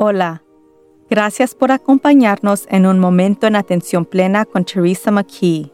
Hola, 0.00 0.44
gracias 1.10 1.56
por 1.56 1.72
acompañarnos 1.72 2.68
en 2.70 2.86
un 2.86 3.00
momento 3.00 3.48
en 3.48 3.56
atención 3.56 4.04
plena 4.04 4.44
con 4.44 4.64
Teresa 4.64 5.10
McKee. 5.10 5.72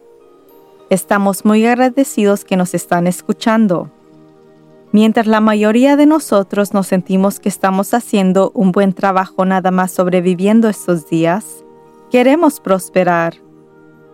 Estamos 0.88 1.44
muy 1.44 1.66
agradecidos 1.66 2.46
que 2.46 2.56
nos 2.56 2.72
están 2.72 3.06
escuchando. 3.06 3.90
Mientras 4.92 5.26
la 5.26 5.42
mayoría 5.42 5.96
de 5.96 6.06
nosotros 6.06 6.72
nos 6.72 6.86
sentimos 6.86 7.38
que 7.38 7.50
estamos 7.50 7.92
haciendo 7.92 8.50
un 8.54 8.72
buen 8.72 8.94
trabajo 8.94 9.44
nada 9.44 9.70
más 9.70 9.92
sobreviviendo 9.92 10.70
estos 10.70 11.06
días, 11.10 11.62
queremos 12.10 12.60
prosperar. 12.60 13.34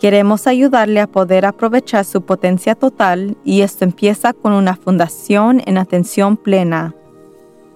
Queremos 0.01 0.49
ayudarle 0.49 0.99
a 0.99 1.07
poder 1.07 1.47
aprovechar 1.47 2.05
su 2.05 2.23
potencia 2.23 2.75
total 2.75 3.37
y 3.45 3.61
esto 3.61 3.85
empieza 3.85 4.33
con 4.33 4.55
una 4.55 4.75
fundación 4.75 5.63
en 5.67 5.79
atención 5.79 6.37
plena. 6.37 6.97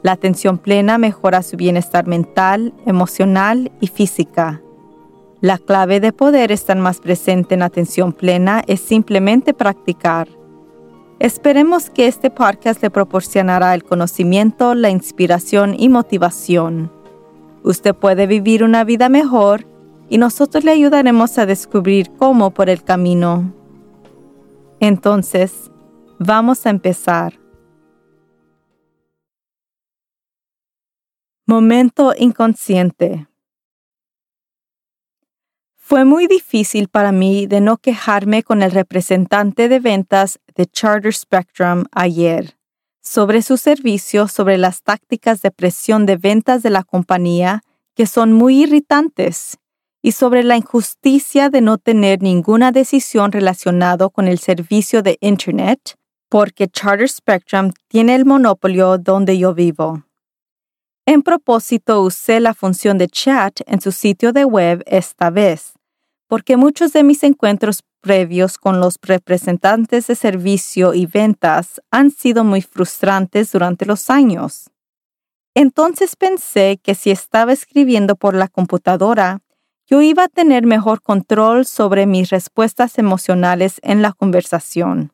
La 0.05 0.13
atención 0.13 0.59
plena 0.59 0.99
mejora 0.99 1.43
su 1.43 1.57
bienestar 1.57 2.07
mental, 2.07 2.75
emocional 2.85 3.73
y 3.81 3.87
física. 3.87 4.61
La 5.41 5.57
clave 5.57 5.99
de 5.99 6.13
poder 6.13 6.53
estar 6.53 6.77
más 6.77 7.01
presente 7.01 7.55
en 7.55 7.63
atención 7.63 8.13
plena 8.13 8.63
es 8.67 8.81
simplemente 8.81 9.55
practicar. 9.55 10.29
Esperemos 11.21 11.89
que 11.89 12.07
este 12.07 12.29
podcast 12.29 12.83
le 12.83 12.91
proporcionará 12.91 13.75
el 13.75 13.83
conocimiento, 13.83 14.75
la 14.75 14.91
inspiración 14.91 15.75
y 15.79 15.89
motivación. 15.89 16.93
Usted 17.63 17.95
puede 17.95 18.27
vivir 18.27 18.63
una 18.63 18.85
vida 18.85 19.09
mejor 19.09 19.67
y 20.11 20.19
nosotros 20.19 20.65
le 20.65 20.73
ayudaremos 20.73 21.39
a 21.39 21.47
descubrir 21.47 22.11
cómo 22.19 22.51
por 22.51 22.69
el 22.69 22.85
camino. 22.85 23.55
Entonces, 24.81 25.71
vamos 26.19 26.67
a 26.67 26.69
empezar. 26.69 27.44
Momento 31.47 32.15
inconsciente. 32.17 33.29
Fue 35.77 36.07
muy 36.07 36.27
difícil 36.27 36.89
para 36.89 37.13
mí 37.13 37.47
de 37.47 37.61
no 37.61 37.77
quejarme 37.77 38.43
con 38.43 38.63
el 38.63 38.71
representante 38.71 39.69
de 39.69 39.79
ventas 39.79 40.41
de 40.55 40.65
Charter 40.65 41.13
Spectrum 41.13 41.85
ayer 41.93 42.57
sobre 43.03 43.43
su 43.43 43.59
servicio 43.59 44.27
sobre 44.27 44.57
las 44.57 44.83
tácticas 44.83 45.43
de 45.43 45.51
presión 45.51 46.07
de 46.07 46.17
ventas 46.17 46.63
de 46.63 46.71
la 46.71 46.83
compañía 46.83 47.61
que 47.95 48.07
son 48.07 48.33
muy 48.33 48.63
irritantes 48.63 49.59
y 50.01 50.13
sobre 50.13 50.45
la 50.45 50.57
injusticia 50.57 51.51
de 51.51 51.61
no 51.61 51.77
tener 51.77 52.23
ninguna 52.23 52.73
decisión 52.73 53.33
relacionada 53.33 54.09
con 54.09 54.29
el 54.29 54.39
servicio 54.39 55.03
de 55.03 55.19
Internet 55.21 55.97
porque 56.31 56.69
Charter 56.69 57.07
Spectrum 57.07 57.73
tiene 57.89 58.15
el 58.15 58.25
monopolio 58.25 58.97
donde 58.97 59.37
yo 59.37 59.53
vivo. 59.53 60.05
En 61.07 61.23
propósito, 61.23 62.01
usé 62.03 62.41
la 62.41 62.55
función 62.55 62.97
de 62.97 63.09
chat 63.09 63.61
en 63.67 63.81
su 63.81 63.93
sitio 63.93 64.33
de 64.33 64.47
web 64.47 64.83
esta 64.87 65.29
vez, 65.29 65.75
porque 66.29 66.57
muchos 66.57 66.95
de 66.95 67.03
mis 67.03 67.23
encuentros 67.25 67.83
previos 68.01 68.57
con 68.57 68.81
los 68.81 68.97
representantes 69.03 70.07
de 70.07 70.15
servicio 70.15 70.95
y 70.95 71.05
ventas 71.05 71.83
han 71.91 72.11
sido 72.11 72.43
muy 72.43 72.63
frustrantes 72.63 73.53
durante 73.53 73.85
los 73.85 74.09
años. 74.09 74.71
Entonces 75.55 76.17
pensé 76.17 76.81
que 76.83 76.95
si 76.95 77.11
estaba 77.11 77.53
escribiendo 77.53 78.17
por 78.17 78.35
la 78.35 78.49
computadora, 78.49 79.41
yo 79.87 80.01
iba 80.01 80.25
a 80.25 80.29
tener 80.29 80.65
mejor 80.65 81.03
control 81.03 81.67
sobre 81.67 82.07
mis 82.07 82.31
respuestas 82.31 82.99
emocionales 82.99 83.79
en 83.83 84.01
la 84.01 84.13
conversación, 84.13 85.13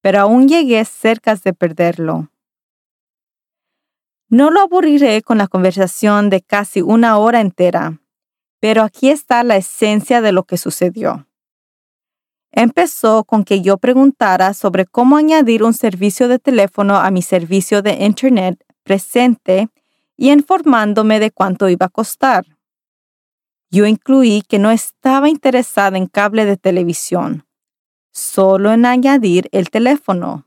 pero 0.00 0.20
aún 0.20 0.48
llegué 0.48 0.84
cerca 0.84 1.36
de 1.36 1.52
perderlo. 1.52 2.31
No 4.32 4.50
lo 4.50 4.62
aburriré 4.62 5.20
con 5.20 5.36
la 5.36 5.46
conversación 5.46 6.30
de 6.30 6.40
casi 6.40 6.80
una 6.80 7.18
hora 7.18 7.42
entera, 7.42 8.00
pero 8.60 8.82
aquí 8.82 9.10
está 9.10 9.44
la 9.44 9.58
esencia 9.58 10.22
de 10.22 10.32
lo 10.32 10.44
que 10.44 10.56
sucedió. 10.56 11.26
Empezó 12.50 13.24
con 13.24 13.44
que 13.44 13.60
yo 13.60 13.76
preguntara 13.76 14.54
sobre 14.54 14.86
cómo 14.86 15.18
añadir 15.18 15.62
un 15.62 15.74
servicio 15.74 16.28
de 16.28 16.38
teléfono 16.38 16.96
a 16.96 17.10
mi 17.10 17.20
servicio 17.20 17.82
de 17.82 18.06
Internet 18.06 18.64
presente 18.84 19.68
y 20.16 20.32
informándome 20.32 21.20
de 21.20 21.30
cuánto 21.30 21.68
iba 21.68 21.84
a 21.84 21.90
costar. 21.90 22.46
Yo 23.70 23.84
incluí 23.84 24.40
que 24.48 24.58
no 24.58 24.70
estaba 24.70 25.28
interesada 25.28 25.98
en 25.98 26.06
cable 26.06 26.46
de 26.46 26.56
televisión, 26.56 27.44
solo 28.12 28.72
en 28.72 28.86
añadir 28.86 29.50
el 29.52 29.68
teléfono. 29.68 30.46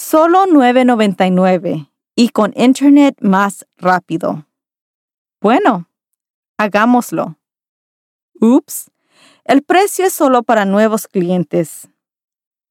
Solo 0.00 0.46
9.99 0.46 1.88
y 2.18 2.30
con 2.30 2.52
Internet 2.56 3.16
más 3.20 3.64
rápido. 3.76 4.44
Bueno, 5.40 5.88
hagámoslo. 6.58 7.38
Ups, 8.40 8.90
el 9.44 9.62
precio 9.62 10.04
es 10.04 10.14
solo 10.14 10.42
para 10.42 10.64
nuevos 10.64 11.06
clientes. 11.06 11.88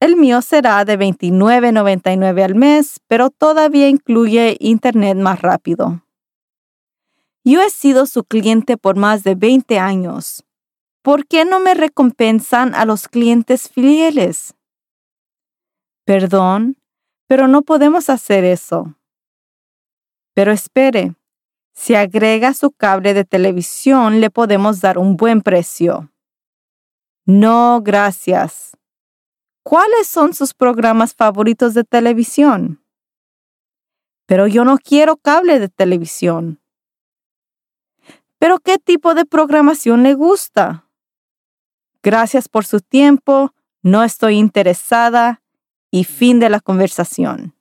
El 0.02 0.18
mío 0.18 0.41
será 0.41 0.84
de 0.84 1.00
$29.99 1.00 2.44
al 2.44 2.56
mes, 2.56 3.00
pero 3.07 3.30
todavía 3.30 3.88
incluye 3.88 4.57
Internet 4.59 5.18
más 5.18 5.41
rápido. 5.41 6.03
Yo 7.46 7.62
he 7.62 7.69
sido 7.69 8.06
su 8.06 8.25
cliente 8.25 8.75
por 8.75 8.97
más 8.97 9.24
de 9.24 9.36
20 9.36 9.80
años. 9.80 10.44
¿Por 11.02 11.25
qué 11.25 11.46
no 11.46 11.62
me 11.62 11.74
recompensan 11.74 12.75
a 12.75 12.84
los 12.84 13.07
clientes 13.07 13.69
fieles? 13.69 14.56
Perdón, 16.03 16.75
pero 17.28 17.47
no 17.47 17.62
podemos 17.62 18.09
hacer 18.09 18.44
eso. 18.44 18.97
Pero 20.38 20.52
espere, 20.52 21.16
si 21.74 21.96
agrega 21.96 22.53
su 22.53 22.70
cable 22.70 23.16
de 23.16 23.25
televisión 23.25 24.22
le 24.22 24.30
podemos 24.30 24.81
dar 24.81 25.00
un 25.00 25.18
buen 25.18 25.42
precio. 25.42 26.12
No, 27.25 27.81
gracias. 27.81 28.78
¿Cuáles 29.64 30.06
son 30.08 30.36
sus 30.36 30.53
programas 30.53 31.16
favoritos 31.16 31.74
de 31.74 31.84
televisión? 31.84 32.84
Pero 34.28 34.46
yo 34.46 34.64
no 34.64 34.78
quiero 34.78 35.18
cable 35.18 35.58
de 35.58 35.70
televisión. 35.70 36.62
¿Pero 38.38 38.59
qué 38.59 38.78
tipo 38.78 39.16
de 39.16 39.25
programación 39.25 40.04
le 40.04 40.14
gusta? 40.14 40.88
Gracias 42.04 42.48
por 42.48 42.64
su 42.64 42.80
tiempo, 42.80 43.56
no 43.81 44.04
estoy 44.04 44.36
interesada 44.36 45.42
y 45.90 46.04
fin 46.04 46.40
de 46.40 46.52
la 46.52 46.59
conversación. 46.59 47.56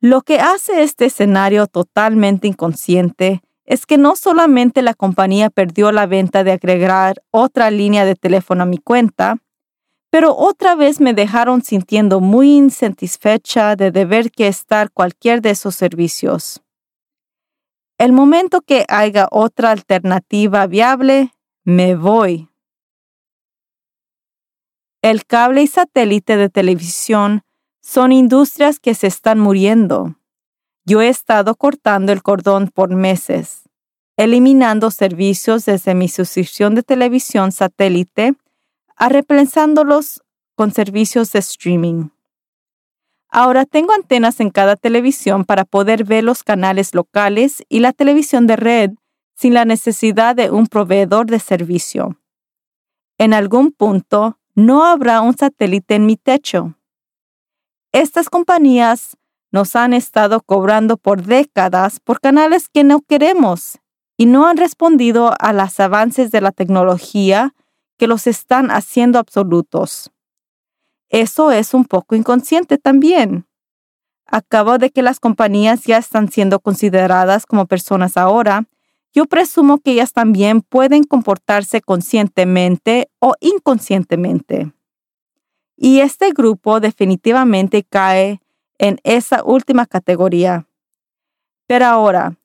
Lo 0.00 0.22
que 0.22 0.40
hace 0.40 0.82
este 0.82 1.06
escenario 1.06 1.66
totalmente 1.66 2.46
inconsciente 2.46 3.42
es 3.64 3.86
que 3.86 3.98
no 3.98 4.14
solamente 4.14 4.82
la 4.82 4.94
compañía 4.94 5.50
perdió 5.50 5.90
la 5.90 6.06
venta 6.06 6.44
de 6.44 6.52
agregar 6.52 7.22
otra 7.30 7.70
línea 7.70 8.04
de 8.04 8.14
teléfono 8.14 8.62
a 8.62 8.66
mi 8.66 8.78
cuenta, 8.78 9.38
pero 10.10 10.36
otra 10.36 10.76
vez 10.76 11.00
me 11.00 11.14
dejaron 11.14 11.62
sintiendo 11.62 12.20
muy 12.20 12.56
insatisfecha 12.56 13.74
de 13.74 13.90
deber 13.90 14.30
que 14.30 14.46
estar 14.46 14.90
cualquier 14.90 15.42
de 15.42 15.50
esos 15.50 15.74
servicios. 15.74 16.62
El 17.98 18.12
momento 18.12 18.60
que 18.60 18.84
haya 18.88 19.26
otra 19.30 19.70
alternativa 19.70 20.66
viable, 20.66 21.32
me 21.64 21.96
voy. 21.96 22.50
El 25.02 25.24
cable 25.24 25.62
y 25.62 25.66
satélite 25.66 26.36
de 26.36 26.50
televisión 26.50 27.42
son 27.86 28.10
industrias 28.10 28.80
que 28.80 28.94
se 28.94 29.06
están 29.06 29.38
muriendo. 29.38 30.16
Yo 30.84 31.02
he 31.02 31.08
estado 31.08 31.54
cortando 31.54 32.10
el 32.10 32.20
cordón 32.20 32.68
por 32.68 32.92
meses, 32.92 33.62
eliminando 34.16 34.90
servicios 34.90 35.66
desde 35.66 35.94
mi 35.94 36.08
suscripción 36.08 36.74
de 36.74 36.82
televisión 36.82 37.52
satélite 37.52 38.34
a 38.96 39.08
reemplazándolos 39.08 40.20
con 40.56 40.72
servicios 40.72 41.30
de 41.30 41.38
streaming. 41.38 42.08
Ahora 43.30 43.64
tengo 43.64 43.92
antenas 43.92 44.40
en 44.40 44.50
cada 44.50 44.74
televisión 44.74 45.44
para 45.44 45.64
poder 45.64 46.02
ver 46.02 46.24
los 46.24 46.42
canales 46.42 46.92
locales 46.92 47.62
y 47.68 47.78
la 47.78 47.92
televisión 47.92 48.48
de 48.48 48.56
red 48.56 48.90
sin 49.36 49.54
la 49.54 49.64
necesidad 49.64 50.34
de 50.34 50.50
un 50.50 50.66
proveedor 50.66 51.26
de 51.26 51.38
servicio. 51.38 52.18
En 53.16 53.32
algún 53.32 53.70
punto, 53.70 54.40
no 54.56 54.84
habrá 54.84 55.20
un 55.20 55.36
satélite 55.36 55.94
en 55.94 56.06
mi 56.06 56.16
techo. 56.16 56.76
Estas 57.96 58.28
compañías 58.28 59.16
nos 59.50 59.74
han 59.74 59.94
estado 59.94 60.42
cobrando 60.42 60.98
por 60.98 61.22
décadas 61.22 61.98
por 61.98 62.20
canales 62.20 62.68
que 62.68 62.84
no 62.84 63.00
queremos 63.00 63.78
y 64.18 64.26
no 64.26 64.46
han 64.46 64.58
respondido 64.58 65.32
a 65.38 65.54
los 65.54 65.80
avances 65.80 66.30
de 66.30 66.42
la 66.42 66.52
tecnología 66.52 67.54
que 67.96 68.06
los 68.06 68.26
están 68.26 68.70
haciendo 68.70 69.18
absolutos. 69.18 70.10
Eso 71.08 71.50
es 71.52 71.72
un 71.72 71.86
poco 71.86 72.14
inconsciente 72.14 72.76
también. 72.76 73.46
Acabo 74.26 74.76
de 74.76 74.90
que 74.90 75.00
las 75.00 75.18
compañías 75.18 75.84
ya 75.84 75.96
están 75.96 76.30
siendo 76.30 76.60
consideradas 76.60 77.46
como 77.46 77.64
personas 77.64 78.18
ahora 78.18 78.66
yo 79.14 79.24
presumo 79.24 79.78
que 79.78 79.92
ellas 79.92 80.12
también 80.12 80.60
pueden 80.60 81.02
comportarse 81.02 81.80
conscientemente 81.80 83.08
o 83.20 83.32
inconscientemente. 83.40 84.75
Y 85.76 86.00
este 86.00 86.30
grupo 86.30 86.80
definitivamente 86.80 87.84
cae 87.84 88.40
en 88.78 88.98
esa 89.04 89.44
última 89.44 89.86
categoría. 89.86 90.66
Pero 91.66 91.86
ahora, 91.86 92.36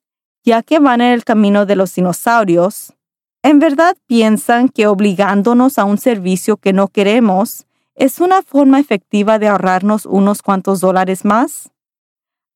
ya 0.43 0.63
que 0.63 0.79
van 0.79 1.01
en 1.01 1.13
el 1.13 1.23
camino 1.23 1.65
de 1.65 1.75
los 1.75 1.95
dinosaurios, 1.95 2.93
¿en 3.43 3.59
verdad 3.59 3.95
piensan 4.07 4.69
que 4.69 4.87
obligándonos 4.87 5.77
a 5.77 5.85
un 5.85 5.97
servicio 5.97 6.57
que 6.57 6.73
no 6.73 6.87
queremos 6.87 7.65
es 7.95 8.19
una 8.19 8.41
forma 8.41 8.79
efectiva 8.79 9.39
de 9.39 9.47
ahorrarnos 9.47 10.05
unos 10.05 10.41
cuantos 10.41 10.79
dólares 10.79 11.23
más? 11.23 11.71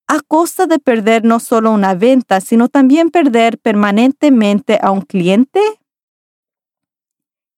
A 0.07 0.19
costa 0.21 0.67
de 0.67 0.79
perder 0.79 1.23
no 1.23 1.39
solo 1.39 1.71
una 1.71 1.95
venta, 1.95 2.41
sino 2.41 2.67
también 2.67 3.09
perder 3.09 3.57
permanentemente 3.57 4.79
a 4.81 4.91
un 4.91 5.01
cliente? 5.01 5.59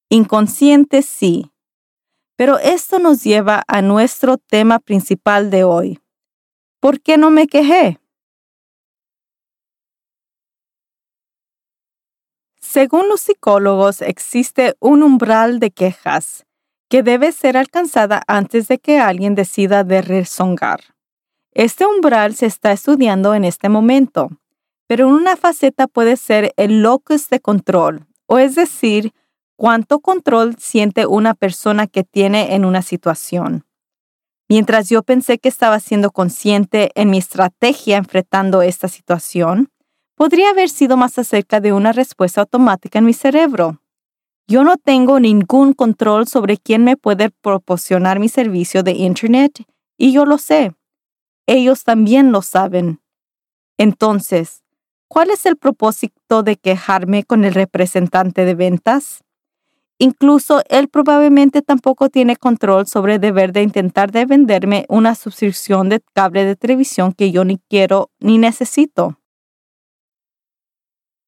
Inconsciente 0.08 1.02
sí. 1.02 1.50
Pero 2.38 2.60
esto 2.60 3.00
nos 3.00 3.24
lleva 3.24 3.64
a 3.66 3.82
nuestro 3.82 4.38
tema 4.38 4.78
principal 4.78 5.50
de 5.50 5.64
hoy. 5.64 5.98
¿Por 6.78 7.00
qué 7.00 7.18
no 7.18 7.30
me 7.32 7.48
quejé? 7.48 7.98
Según 12.60 13.08
los 13.08 13.22
psicólogos, 13.22 14.02
existe 14.02 14.76
un 14.78 15.02
umbral 15.02 15.58
de 15.58 15.72
quejas 15.72 16.46
que 16.88 17.02
debe 17.02 17.32
ser 17.32 17.56
alcanzada 17.56 18.22
antes 18.28 18.68
de 18.68 18.78
que 18.78 19.00
alguien 19.00 19.34
decida 19.34 19.82
de 19.82 20.00
rezongar. 20.00 20.94
Este 21.50 21.86
umbral 21.86 22.36
se 22.36 22.46
está 22.46 22.70
estudiando 22.70 23.34
en 23.34 23.42
este 23.42 23.68
momento, 23.68 24.30
pero 24.86 25.08
una 25.08 25.36
faceta 25.36 25.88
puede 25.88 26.16
ser 26.16 26.52
el 26.56 26.82
locus 26.82 27.30
de 27.30 27.40
control, 27.40 28.06
o 28.26 28.38
es 28.38 28.54
decir, 28.54 29.12
cuánto 29.58 29.98
control 29.98 30.54
siente 30.56 31.04
una 31.04 31.34
persona 31.34 31.88
que 31.88 32.04
tiene 32.04 32.54
en 32.54 32.64
una 32.64 32.80
situación. 32.80 33.66
Mientras 34.48 34.88
yo 34.88 35.02
pensé 35.02 35.38
que 35.38 35.48
estaba 35.48 35.80
siendo 35.80 36.12
consciente 36.12 36.92
en 36.94 37.10
mi 37.10 37.18
estrategia 37.18 37.96
enfrentando 37.96 38.62
esta 38.62 38.86
situación, 38.86 39.68
podría 40.14 40.50
haber 40.50 40.68
sido 40.68 40.96
más 40.96 41.18
acerca 41.18 41.60
de 41.60 41.72
una 41.72 41.92
respuesta 41.92 42.42
automática 42.42 43.00
en 43.00 43.04
mi 43.04 43.12
cerebro. 43.12 43.82
Yo 44.46 44.62
no 44.62 44.76
tengo 44.76 45.18
ningún 45.18 45.72
control 45.72 46.28
sobre 46.28 46.56
quién 46.56 46.84
me 46.84 46.96
puede 46.96 47.30
proporcionar 47.30 48.20
mi 48.20 48.28
servicio 48.28 48.84
de 48.84 48.92
Internet 48.92 49.64
y 49.98 50.12
yo 50.12 50.24
lo 50.24 50.38
sé. 50.38 50.72
Ellos 51.46 51.82
también 51.82 52.30
lo 52.30 52.42
saben. 52.42 53.00
Entonces, 53.76 54.62
¿cuál 55.08 55.30
es 55.30 55.46
el 55.46 55.56
propósito 55.56 56.44
de 56.44 56.56
quejarme 56.56 57.24
con 57.24 57.44
el 57.44 57.54
representante 57.54 58.44
de 58.44 58.54
ventas? 58.54 59.24
Incluso 60.00 60.62
él 60.68 60.88
probablemente 60.88 61.60
tampoco 61.60 62.08
tiene 62.08 62.36
control 62.36 62.86
sobre 62.86 63.14
el 63.14 63.20
deber 63.20 63.52
de 63.52 63.62
intentar 63.62 64.12
de 64.12 64.26
venderme 64.26 64.86
una 64.88 65.16
suscripción 65.16 65.88
de 65.88 66.00
cable 66.14 66.44
de 66.44 66.54
televisión 66.54 67.12
que 67.12 67.32
yo 67.32 67.44
ni 67.44 67.58
quiero 67.68 68.10
ni 68.20 68.38
necesito. 68.38 69.18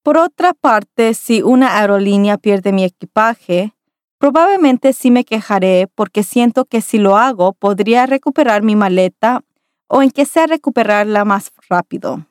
Por 0.05 0.19
otra 0.19 0.55
parte, 0.55 1.15
si 1.15 1.43
una 1.43 1.79
aerolínea 1.79 2.39
pierde 2.39 2.73
mi 2.73 2.85
equipaje, 2.85 3.75
probablemente 4.19 4.93
sí 4.93 5.11
me 5.11 5.25
quejaré 5.25 5.89
porque 5.95 6.23
siento 6.23 6.65
que 6.65 6.81
si 6.81 6.99
lo 6.99 7.17
hago 7.17 7.53
podría 7.53 8.07
recuperar 8.07 8.63
mi 8.63 8.77
maleta 8.77 9.43
o 9.89 10.03
en 10.03 10.11
que 10.11 10.25
sea 10.25 10.47
recuperarla 10.47 11.25
más 11.25 11.53
rápido. 11.69 12.25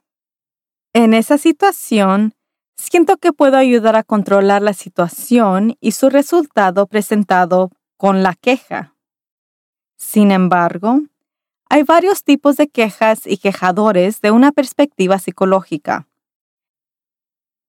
En 0.94 1.14
esa 1.14 1.38
situación, 1.38 2.34
siento 2.80 3.18
que 3.18 3.34
puedo 3.34 3.58
ayudar 3.58 3.96
a 3.96 4.04
controlar 4.04 4.62
la 4.62 4.74
situación 4.74 5.76
y 5.82 5.92
su 5.92 6.10
resultado 6.10 6.88
presentado 6.88 7.72
con 7.98 8.24
la 8.24 8.34
queja. 8.36 8.96
Sin 9.98 10.32
embargo, 10.32 11.02
hay 11.70 11.84
varios 11.84 12.24
tipos 12.24 12.56
de 12.56 12.70
quejas 12.70 13.28
y 13.28 13.38
quejadores 13.38 14.22
de 14.22 14.32
una 14.32 14.52
perspectiva 14.52 15.20
psicológica. 15.20 16.08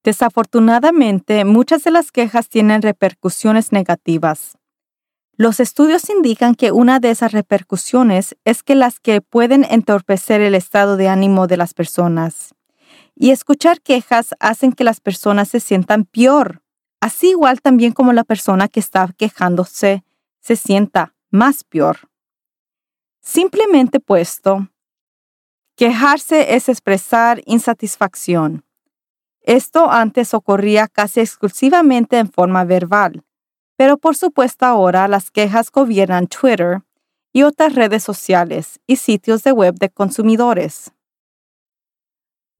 Desafortunadamente, 0.05 1.45
muchas 1.45 1.85
de 1.85 1.91
las 1.91 2.11
quejas 2.13 2.49
tienen 2.49 2.81
repercusiones 2.81 3.73
negativas. 3.73 4.57
Los 5.37 5.59
estudios 5.59 6.09
indican 6.09 6.55
que 6.55 6.71
una 6.71 7.01
de 7.01 7.11
esas 7.11 7.33
repercusiones 7.33 8.37
es 8.45 8.63
que 8.63 8.75
las 8.75 9.01
que 9.01 9.21
pueden 9.21 9.65
entorpecer 9.65 10.41
el 10.41 10.55
estado 10.55 10.97
de 10.97 11.09
ánimo 11.09 11.47
de 11.47 11.57
las 11.57 11.75
personas. 11.75 12.55
Y 13.15 13.31
escuchar 13.31 13.81
quejas 13.81 14.35
hacen 14.41 14.73
que 14.73 14.85
las 14.85 15.01
personas 15.01 15.49
se 15.49 15.61
sientan 15.61 16.05
peor, 16.05 16.63
así 17.01 17.31
igual 17.31 17.61
también 17.61 17.93
como 17.93 18.13
la 18.13 18.25
persona 18.25 18.69
que 18.69 18.81
está 18.81 19.13
quejándose 19.17 20.05
se 20.41 20.57
sienta 20.57 21.15
más 21.31 21.65
peor. 21.65 22.09
Simplemente 23.21 24.01
puesto, 24.01 24.69
quejarse 25.77 26.55
es 26.55 26.69
expresar 26.69 27.43
insatisfacción 27.45 28.65
esto 29.43 29.91
antes 29.91 30.35
ocurría 30.35 30.87
casi 30.87 31.21
exclusivamente 31.21 32.19
en 32.19 32.31
forma 32.31 32.65
verbal, 32.65 33.25
pero 33.77 33.97
por 33.97 34.17
supuesto 34.17 34.67
ahora 34.67 35.09
las 35.09 35.31
quejas 35.31 35.71
gobiernan 35.73 36.27
Twitter 36.27 36.83
y 37.33 37.43
otras 37.45 37.75
redes 37.75 38.03
sociales 38.03 38.81
y 38.87 38.97
sitios 38.97 39.43
de 39.43 39.53
web 39.53 39.75
de 39.77 39.89
consumidores. 39.89 40.93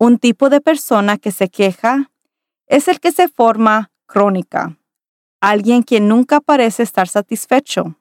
Un 0.03 0.17
tipo 0.17 0.49
de 0.49 0.63
persona 0.63 1.19
que 1.19 1.31
se 1.31 1.51
queja 1.51 2.11
es 2.67 2.89
el 2.89 3.01
que 3.01 3.13
se 3.13 3.29
forma 3.29 3.93
crónica, 4.07 4.79
alguien 5.43 5.83
que 5.83 6.01
nunca 6.01 6.41
parece 6.41 6.83
estar 6.83 7.07
satisfecho. 7.07 7.97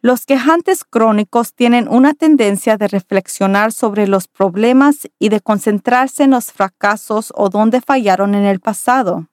Los 0.00 0.24
quejantes 0.24 0.84
crónicos 0.84 1.52
tienen 1.52 1.88
una 1.88 2.14
tendencia 2.14 2.76
de 2.76 2.86
reflexionar 2.86 3.72
sobre 3.72 4.06
los 4.06 4.28
problemas 4.28 5.08
y 5.18 5.30
de 5.30 5.40
concentrarse 5.40 6.22
en 6.22 6.30
los 6.30 6.52
fracasos 6.52 7.32
o 7.34 7.48
donde 7.48 7.80
fallaron 7.80 8.36
en 8.36 8.44
el 8.44 8.60
pasado. 8.60 9.26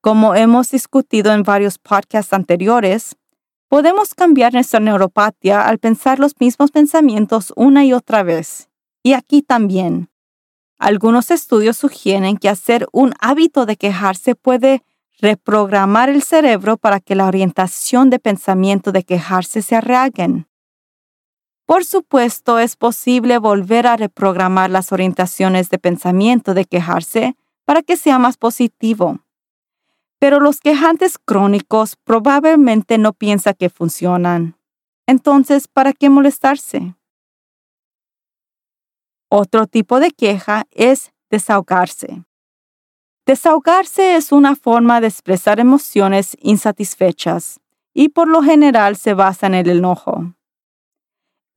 Como 0.00 0.34
hemos 0.34 0.70
discutido 0.70 1.34
en 1.34 1.42
varios 1.42 1.76
podcasts 1.76 2.32
anteriores, 2.32 3.16
podemos 3.68 4.14
cambiar 4.14 4.54
nuestra 4.54 4.80
neuropatía 4.80 5.68
al 5.68 5.78
pensar 5.78 6.20
los 6.20 6.40
mismos 6.40 6.70
pensamientos 6.70 7.52
una 7.54 7.84
y 7.84 7.92
otra 7.92 8.22
vez. 8.22 8.70
Y 9.02 9.12
aquí 9.12 9.42
también. 9.42 10.08
Algunos 10.78 11.30
estudios 11.30 11.76
sugieren 11.76 12.36
que 12.36 12.48
hacer 12.48 12.86
un 12.92 13.14
hábito 13.20 13.64
de 13.64 13.76
quejarse 13.76 14.34
puede 14.34 14.82
reprogramar 15.20 16.10
el 16.10 16.22
cerebro 16.22 16.76
para 16.76 17.00
que 17.00 17.14
la 17.14 17.26
orientación 17.26 18.10
de 18.10 18.18
pensamiento 18.18 18.92
de 18.92 19.02
quejarse 19.02 19.62
se 19.62 19.76
arreglen. 19.76 20.46
Por 21.64 21.84
supuesto, 21.84 22.58
es 22.58 22.76
posible 22.76 23.38
volver 23.38 23.86
a 23.86 23.96
reprogramar 23.96 24.70
las 24.70 24.92
orientaciones 24.92 25.70
de 25.70 25.78
pensamiento 25.78 26.54
de 26.54 26.64
quejarse 26.64 27.36
para 27.64 27.82
que 27.82 27.96
sea 27.96 28.18
más 28.18 28.36
positivo. 28.36 29.20
Pero 30.18 30.40
los 30.40 30.60
quejantes 30.60 31.18
crónicos 31.18 31.96
probablemente 31.96 32.98
no 32.98 33.12
piensan 33.12 33.54
que 33.58 33.70
funcionan. 33.70 34.56
Entonces, 35.06 35.68
¿para 35.68 35.92
qué 35.92 36.10
molestarse? 36.10 36.95
Otro 39.28 39.66
tipo 39.66 39.98
de 39.98 40.12
queja 40.12 40.66
es 40.70 41.12
desahogarse. 41.30 42.24
Desahogarse 43.26 44.14
es 44.14 44.30
una 44.30 44.54
forma 44.54 45.00
de 45.00 45.08
expresar 45.08 45.58
emociones 45.58 46.36
insatisfechas 46.40 47.60
y 47.92 48.10
por 48.10 48.28
lo 48.28 48.42
general 48.42 48.96
se 48.96 49.14
basa 49.14 49.48
en 49.48 49.54
el 49.54 49.68
enojo. 49.68 50.32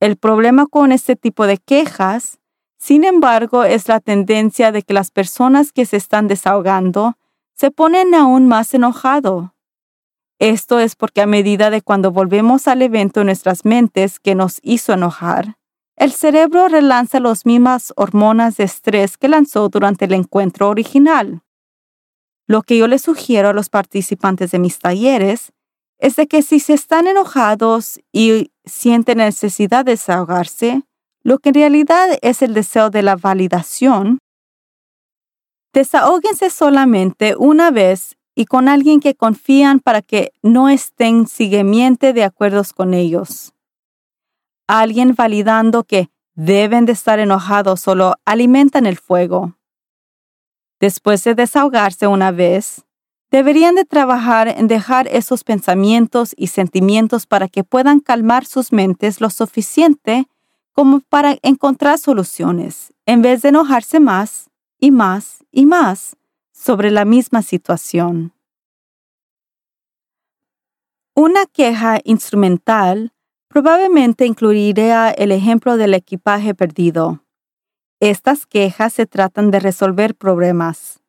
El 0.00 0.16
problema 0.16 0.66
con 0.66 0.90
este 0.90 1.14
tipo 1.14 1.46
de 1.46 1.58
quejas, 1.58 2.40
sin 2.78 3.04
embargo, 3.04 3.62
es 3.62 3.86
la 3.86 4.00
tendencia 4.00 4.72
de 4.72 4.82
que 4.82 4.94
las 4.94 5.12
personas 5.12 5.70
que 5.70 5.86
se 5.86 5.96
están 5.96 6.26
desahogando 6.26 7.18
se 7.54 7.70
ponen 7.70 8.14
aún 8.14 8.48
más 8.48 8.74
enojado. 8.74 9.54
Esto 10.40 10.80
es 10.80 10.96
porque 10.96 11.20
a 11.20 11.26
medida 11.26 11.68
de 11.68 11.82
cuando 11.82 12.10
volvemos 12.10 12.66
al 12.66 12.80
evento 12.80 13.20
en 13.20 13.26
nuestras 13.26 13.66
mentes 13.66 14.18
que 14.18 14.34
nos 14.34 14.58
hizo 14.62 14.94
enojar, 14.94 15.58
el 16.00 16.12
cerebro 16.12 16.66
relanza 16.68 17.20
las 17.20 17.44
mismas 17.44 17.92
hormonas 17.94 18.56
de 18.56 18.64
estrés 18.64 19.18
que 19.18 19.28
lanzó 19.28 19.68
durante 19.68 20.06
el 20.06 20.14
encuentro 20.14 20.70
original. 20.70 21.42
Lo 22.46 22.62
que 22.62 22.78
yo 22.78 22.88
les 22.88 23.02
sugiero 23.02 23.50
a 23.50 23.52
los 23.52 23.68
participantes 23.68 24.50
de 24.50 24.58
mis 24.58 24.78
talleres 24.78 25.52
es 25.98 26.16
de 26.16 26.26
que 26.26 26.40
si 26.40 26.58
se 26.58 26.72
están 26.72 27.06
enojados 27.06 28.00
y 28.12 28.50
sienten 28.64 29.18
necesidad 29.18 29.84
de 29.84 29.92
desahogarse, 29.92 30.84
lo 31.22 31.38
que 31.38 31.50
en 31.50 31.56
realidad 31.56 32.18
es 32.22 32.40
el 32.40 32.54
deseo 32.54 32.88
de 32.88 33.02
la 33.02 33.16
validación, 33.16 34.20
desahóguense 35.74 36.48
solamente 36.48 37.36
una 37.36 37.70
vez 37.70 38.16
y 38.34 38.46
con 38.46 38.70
alguien 38.70 39.00
que 39.00 39.14
confían 39.14 39.80
para 39.80 40.00
que 40.00 40.32
no 40.40 40.70
estén 40.70 41.26
seguimiento 41.26 42.14
de 42.14 42.24
acuerdos 42.24 42.72
con 42.72 42.94
ellos. 42.94 43.52
Alguien 44.72 45.16
validando 45.16 45.82
que 45.82 46.10
deben 46.36 46.86
de 46.86 46.92
estar 46.92 47.18
enojados 47.18 47.80
solo 47.80 48.14
alimentan 48.24 48.86
el 48.86 48.98
fuego. 48.98 49.56
Después 50.78 51.24
de 51.24 51.34
desahogarse 51.34 52.06
una 52.06 52.30
vez, 52.30 52.84
deberían 53.32 53.74
de 53.74 53.84
trabajar 53.84 54.46
en 54.46 54.68
dejar 54.68 55.08
esos 55.08 55.42
pensamientos 55.42 56.34
y 56.36 56.46
sentimientos 56.46 57.26
para 57.26 57.48
que 57.48 57.64
puedan 57.64 57.98
calmar 57.98 58.46
sus 58.46 58.72
mentes 58.72 59.20
lo 59.20 59.28
suficiente 59.30 60.28
como 60.70 61.00
para 61.00 61.36
encontrar 61.42 61.98
soluciones, 61.98 62.94
en 63.06 63.22
vez 63.22 63.42
de 63.42 63.48
enojarse 63.48 63.98
más 63.98 64.50
y 64.78 64.92
más 64.92 65.44
y 65.50 65.66
más 65.66 66.16
sobre 66.52 66.92
la 66.92 67.04
misma 67.04 67.42
situación. 67.42 68.34
Una 71.16 71.44
queja 71.46 71.98
instrumental 72.04 73.12
probablemente 73.50 74.26
incluiría 74.26 75.10
el 75.10 75.32
ejemplo 75.32 75.76
del 75.76 75.94
equipaje 75.94 76.54
perdido. 76.54 77.24
Estas 77.98 78.46
quejas 78.46 78.92
se 78.92 79.06
tratan 79.06 79.50
de 79.50 79.58
resolver 79.58 80.14
problemas. 80.14 81.00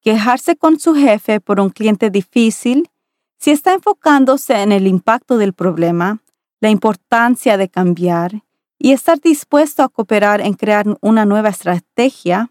Quejarse 0.00 0.56
con 0.56 0.80
su 0.80 0.94
jefe 0.94 1.40
por 1.40 1.60
un 1.60 1.70
cliente 1.70 2.10
difícil, 2.10 2.90
si 3.38 3.52
está 3.52 3.72
enfocándose 3.72 4.60
en 4.62 4.72
el 4.72 4.88
impacto 4.88 5.38
del 5.38 5.52
problema, 5.52 6.20
la 6.60 6.70
importancia 6.70 7.56
de 7.56 7.68
cambiar 7.68 8.42
y 8.78 8.90
estar 8.92 9.20
dispuesto 9.20 9.84
a 9.84 9.88
cooperar 9.88 10.40
en 10.40 10.54
crear 10.54 10.86
una 11.00 11.24
nueva 11.24 11.50
estrategia, 11.50 12.50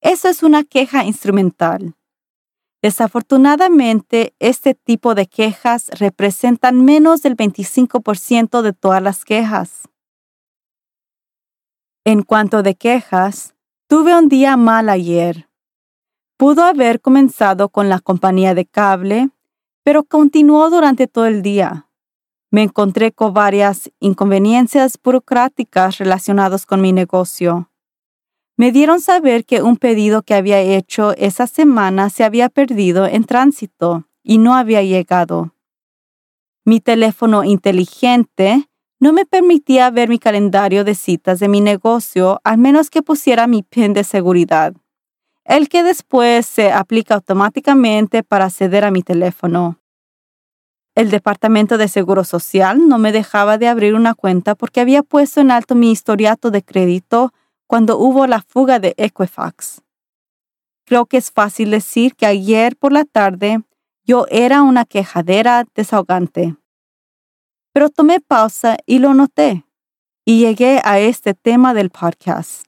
eso 0.00 0.28
es 0.28 0.44
una 0.44 0.62
queja 0.62 1.04
instrumental. 1.04 1.97
Desafortunadamente, 2.80 4.34
este 4.38 4.74
tipo 4.74 5.14
de 5.14 5.26
quejas 5.26 5.88
representan 5.98 6.84
menos 6.84 7.22
del 7.22 7.36
25% 7.36 8.62
de 8.62 8.72
todas 8.72 9.02
las 9.02 9.24
quejas. 9.24 9.88
En 12.04 12.22
cuanto 12.22 12.62
de 12.62 12.76
quejas, 12.76 13.54
tuve 13.88 14.16
un 14.16 14.28
día 14.28 14.56
mal 14.56 14.88
ayer. 14.88 15.48
Pudo 16.36 16.62
haber 16.62 17.00
comenzado 17.00 17.68
con 17.68 17.88
la 17.88 17.98
compañía 17.98 18.54
de 18.54 18.64
cable, 18.64 19.30
pero 19.82 20.04
continuó 20.04 20.70
durante 20.70 21.08
todo 21.08 21.26
el 21.26 21.42
día. 21.42 21.88
Me 22.50 22.62
encontré 22.62 23.10
con 23.12 23.34
varias 23.34 23.90
inconveniencias 23.98 24.98
burocráticas 25.02 25.98
relacionadas 25.98 26.64
con 26.64 26.80
mi 26.80 26.92
negocio. 26.92 27.67
Me 28.58 28.72
dieron 28.72 29.00
saber 29.00 29.44
que 29.44 29.62
un 29.62 29.76
pedido 29.76 30.22
que 30.22 30.34
había 30.34 30.58
hecho 30.58 31.12
esa 31.16 31.46
semana 31.46 32.10
se 32.10 32.24
había 32.24 32.48
perdido 32.48 33.06
en 33.06 33.22
tránsito 33.22 34.08
y 34.24 34.38
no 34.38 34.56
había 34.56 34.82
llegado. 34.82 35.54
Mi 36.64 36.80
teléfono 36.80 37.44
inteligente 37.44 38.68
no 38.98 39.12
me 39.12 39.26
permitía 39.26 39.88
ver 39.92 40.08
mi 40.08 40.18
calendario 40.18 40.82
de 40.82 40.96
citas 40.96 41.38
de 41.38 41.46
mi 41.46 41.60
negocio 41.60 42.40
al 42.42 42.58
menos 42.58 42.90
que 42.90 43.00
pusiera 43.00 43.46
mi 43.46 43.62
PIN 43.62 43.92
de 43.92 44.02
seguridad, 44.02 44.74
el 45.44 45.68
que 45.68 45.84
después 45.84 46.44
se 46.44 46.72
aplica 46.72 47.14
automáticamente 47.14 48.24
para 48.24 48.46
acceder 48.46 48.84
a 48.84 48.90
mi 48.90 49.04
teléfono. 49.04 49.78
El 50.96 51.10
Departamento 51.10 51.78
de 51.78 51.86
Seguro 51.86 52.24
Social 52.24 52.88
no 52.88 52.98
me 52.98 53.12
dejaba 53.12 53.56
de 53.56 53.68
abrir 53.68 53.94
una 53.94 54.14
cuenta 54.14 54.56
porque 54.56 54.80
había 54.80 55.04
puesto 55.04 55.40
en 55.40 55.52
alto 55.52 55.76
mi 55.76 55.92
historiato 55.92 56.50
de 56.50 56.64
crédito 56.64 57.32
cuando 57.68 57.98
hubo 57.98 58.26
la 58.26 58.40
fuga 58.40 58.80
de 58.80 58.94
Equifax. 58.96 59.82
Creo 60.84 61.04
que 61.06 61.18
es 61.18 61.30
fácil 61.30 61.70
decir 61.70 62.16
que 62.16 62.24
ayer 62.24 62.74
por 62.76 62.92
la 62.92 63.04
tarde 63.04 63.62
yo 64.04 64.24
era 64.30 64.62
una 64.62 64.86
quejadera 64.86 65.66
desahogante. 65.74 66.56
Pero 67.74 67.90
tomé 67.90 68.20
pausa 68.20 68.78
y 68.86 68.98
lo 69.00 69.12
noté, 69.12 69.66
y 70.24 70.40
llegué 70.40 70.80
a 70.82 70.98
este 70.98 71.34
tema 71.34 71.74
del 71.74 71.90
podcast. 71.90 72.66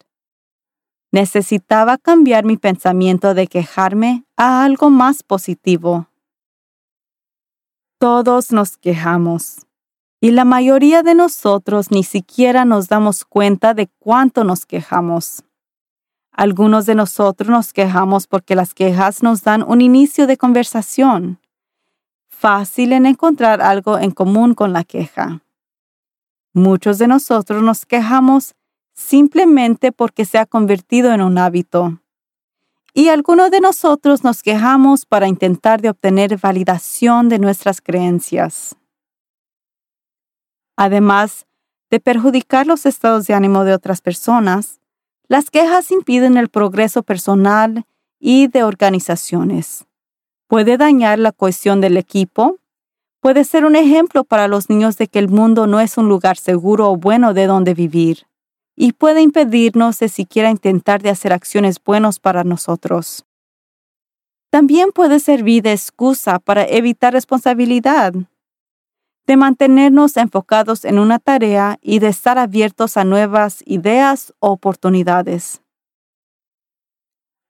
Necesitaba 1.12 1.96
cambiar 1.96 2.44
mi 2.44 2.58
pensamiento 2.58 3.32
de 3.32 3.46
quejarme 3.46 4.24
a 4.36 4.64
algo 4.64 4.90
más 4.90 5.22
positivo. 5.22 6.08
Todos 7.98 8.52
nos 8.52 8.76
quejamos 8.76 9.66
y 10.20 10.32
la 10.32 10.44
mayoría 10.44 11.02
de 11.02 11.14
nosotros 11.14 11.90
ni 11.90 12.04
siquiera 12.04 12.66
nos 12.66 12.88
damos 12.88 13.24
cuenta 13.24 13.72
de 13.72 13.88
cuánto 13.98 14.44
nos 14.44 14.66
quejamos. 14.66 15.42
Algunos 16.32 16.84
de 16.84 16.94
nosotros 16.94 17.48
nos 17.48 17.72
quejamos 17.72 18.26
porque 18.26 18.54
las 18.54 18.74
quejas 18.74 19.22
nos 19.22 19.42
dan 19.42 19.62
un 19.62 19.80
inicio 19.80 20.26
de 20.26 20.36
conversación. 20.36 21.40
Fácil 22.28 22.92
en 22.92 23.06
encontrar 23.06 23.62
algo 23.62 23.98
en 23.98 24.10
común 24.10 24.54
con 24.54 24.72
la 24.72 24.84
queja. 24.84 25.40
Muchos 26.52 26.98
de 26.98 27.06
nosotros 27.06 27.62
nos 27.62 27.86
quejamos 27.86 28.54
simplemente 28.92 29.90
porque 29.90 30.26
se 30.26 30.38
ha 30.38 30.44
convertido 30.44 31.12
en 31.12 31.22
un 31.22 31.38
hábito. 31.38 32.00
Y 32.92 33.08
algunos 33.08 33.50
de 33.50 33.60
nosotros 33.60 34.24
nos 34.24 34.42
quejamos 34.42 35.06
para 35.06 35.28
intentar 35.28 35.80
de 35.80 35.90
obtener 35.90 36.38
validación 36.38 37.28
de 37.28 37.38
nuestras 37.38 37.80
creencias 37.80 38.76
además 40.80 41.46
de 41.90 42.00
perjudicar 42.00 42.66
los 42.66 42.86
estados 42.86 43.26
de 43.26 43.34
ánimo 43.34 43.64
de 43.64 43.74
otras 43.74 44.00
personas, 44.00 44.80
las 45.28 45.50
quejas 45.50 45.90
impiden 45.90 46.38
el 46.38 46.48
progreso 46.48 47.02
personal 47.02 47.84
y 48.18 48.46
de 48.46 48.62
organizaciones. 48.62 49.84
Puede 50.46 50.78
dañar 50.78 51.18
la 51.18 51.32
cohesión 51.32 51.82
del 51.82 51.98
equipo, 51.98 52.56
puede 53.20 53.44
ser 53.44 53.66
un 53.66 53.76
ejemplo 53.76 54.24
para 54.24 54.48
los 54.48 54.70
niños 54.70 54.96
de 54.96 55.06
que 55.06 55.18
el 55.18 55.28
mundo 55.28 55.66
no 55.66 55.80
es 55.80 55.98
un 55.98 56.08
lugar 56.08 56.38
seguro 56.38 56.90
o 56.90 56.96
bueno 56.96 57.34
de 57.34 57.46
donde 57.46 57.74
vivir, 57.74 58.26
y 58.74 58.92
puede 58.92 59.20
impedirnos 59.20 59.98
de 59.98 60.08
siquiera 60.08 60.48
intentar 60.48 61.02
de 61.02 61.10
hacer 61.10 61.34
acciones 61.34 61.76
buenas 61.84 62.20
para 62.20 62.42
nosotros. 62.42 63.26
También 64.48 64.92
puede 64.92 65.20
servir 65.20 65.62
de 65.62 65.72
excusa 65.72 66.38
para 66.38 66.64
evitar 66.64 67.12
responsabilidad 67.12 68.14
de 69.30 69.36
mantenernos 69.36 70.16
enfocados 70.16 70.84
en 70.84 70.98
una 70.98 71.20
tarea 71.20 71.78
y 71.82 72.00
de 72.00 72.08
estar 72.08 72.36
abiertos 72.36 72.96
a 72.96 73.04
nuevas 73.04 73.62
ideas 73.64 74.34
o 74.40 74.50
oportunidades. 74.50 75.62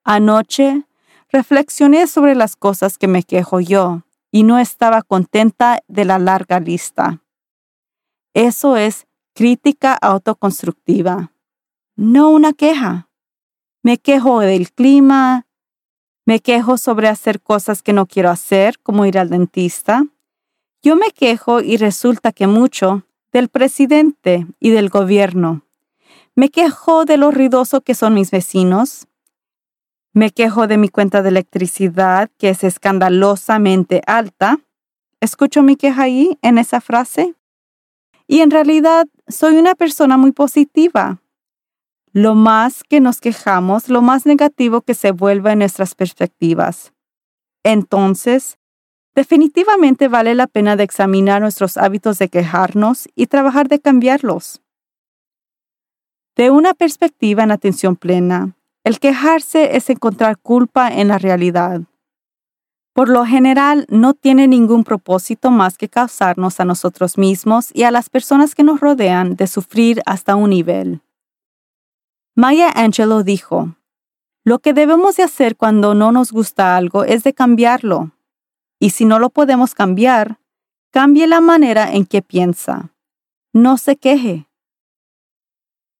Anoche 0.04 0.84
reflexioné 1.30 2.06
sobre 2.06 2.34
las 2.34 2.54
cosas 2.54 2.99
que 2.99 3.08
me 3.08 3.22
quejo 3.22 3.60
yo 3.60 4.02
y 4.30 4.42
no 4.42 4.58
estaba 4.58 5.00
contenta 5.00 5.80
de 5.88 6.04
la 6.04 6.18
larga 6.18 6.60
lista. 6.60 7.22
Eso 8.34 8.76
es 8.76 9.06
crítica 9.34 9.94
autoconstructiva, 9.94 11.32
no 11.96 12.28
una 12.28 12.52
queja. 12.52 13.08
Me 13.82 13.96
quejo 13.96 14.40
del 14.40 14.70
clima, 14.70 15.46
me 16.26 16.40
quejo 16.40 16.76
sobre 16.76 17.08
hacer 17.08 17.40
cosas 17.40 17.82
que 17.82 17.94
no 17.94 18.04
quiero 18.04 18.28
hacer, 18.28 18.78
como 18.80 19.06
ir 19.06 19.18
al 19.18 19.30
dentista, 19.30 20.04
yo 20.82 20.96
me 20.96 21.10
quejo 21.10 21.60
y 21.60 21.76
resulta 21.76 22.32
que 22.32 22.46
mucho 22.46 23.04
del 23.32 23.49
presidente 23.49 24.46
y 24.58 24.70
del 24.70 24.88
gobierno. 24.88 25.62
Me 26.34 26.49
quejo 26.49 27.04
de 27.04 27.16
lo 27.16 27.30
ruidoso 27.30 27.82
que 27.82 27.94
son 27.94 28.14
mis 28.14 28.30
vecinos. 28.30 29.06
Me 30.12 30.30
quejo 30.30 30.66
de 30.66 30.78
mi 30.78 30.88
cuenta 30.88 31.22
de 31.22 31.28
electricidad 31.28 32.30
que 32.38 32.50
es 32.50 32.64
escandalosamente 32.64 34.02
alta. 34.06 34.58
¿Escucho 35.20 35.62
mi 35.62 35.76
queja 35.76 36.02
ahí 36.02 36.38
en 36.42 36.58
esa 36.58 36.80
frase? 36.80 37.34
Y 38.26 38.40
en 38.40 38.50
realidad 38.50 39.06
soy 39.28 39.56
una 39.56 39.75
persona 39.75 40.16
muy 40.16 40.32
positiva. 40.32 41.20
Lo 42.12 42.34
más 42.34 42.82
que 42.82 43.00
nos 43.00 43.20
quejamos, 43.20 43.88
lo 43.88 44.02
más 44.02 44.25
negativo 44.25 44.80
que 44.80 44.94
se 44.94 45.12
vuelve 45.12 45.52
en 45.52 45.60
nuestras 45.60 45.94
perspectivas. 45.94 46.92
Entonces, 47.62 48.60
Definitivamente 49.14 50.09
vale 50.09 50.35
la 50.35 50.47
pena 50.47 50.76
de 50.76 50.85
examinar 50.85 51.40
nuestros 51.40 51.76
hábitos 51.76 52.19
de 52.19 52.29
quejarnos 52.29 53.09
y 53.14 53.26
trabajar 53.26 53.69
de 53.69 53.81
cambiarlos. 53.81 54.62
De 56.37 56.50
una 56.50 56.75
perspectiva 56.75 57.43
en 57.43 57.50
atención 57.50 57.97
plena, 57.97 58.57
el 58.85 58.99
quejarse 58.99 59.76
es 59.76 59.90
encontrar 59.90 60.38
culpa 60.38 60.88
en 60.88 61.09
la 61.09 61.19
realidad. 61.19 61.83
Por 62.93 63.09
lo 63.09 63.25
general, 63.25 63.87
no 63.88 64.14
tiene 64.14 64.49
ningún 64.49 64.85
propósito 64.85 65.50
más 65.50 65.76
que 65.76 65.88
causarnos 65.88 66.61
a 66.61 66.64
nosotros 66.64 67.19
mismos 67.19 67.71
y 67.75 67.83
a 67.83 67.90
las 67.90 68.09
personas 68.11 68.55
que 68.55 68.62
nos 68.62 68.81
rodean 68.81 69.37
de 69.37 69.47
sufrir 69.47 70.02
hasta 70.07 70.35
un 70.35 70.50
nivel. 70.50 71.00
Maya 72.35 72.71
Angelou 72.75 73.23
dijo, 73.23 73.76
Lo 74.45 74.61
que 74.61 74.73
debemos 74.73 75.17
de 75.17 75.25
hacer 75.25 75.57
cuando 75.57 75.95
no 75.95 76.11
nos 76.11 76.33
gusta 76.33 76.76
algo 76.76 77.05
es 77.05 77.23
de 77.23 77.35
cambiarlo, 77.35 78.12
y 78.80 78.90
si 78.90 79.04
no 79.04 79.20
lo 79.20 79.30
podemos 79.30 79.75
cambiar, 79.75 80.40
cambie 80.90 81.28
la 81.28 81.40
manera 81.40 81.92
en 81.92 82.06
que 82.06 82.22
piensa. 82.22 82.92
No 83.52 83.78
se 83.78 83.96
queje. 83.96 84.49